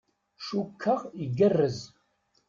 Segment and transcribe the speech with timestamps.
[0.47, 1.79] Cukkeɣ igerrez.